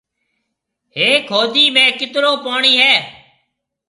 هيڪ 0.97 1.23
هودي 1.33 1.65
۾ 1.75 1.83
ڪيترو 1.99 2.31
پوڻِي 2.45 2.73
هيَ۔ 2.83 2.93